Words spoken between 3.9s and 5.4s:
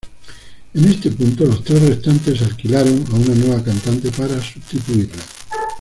para sustituirla.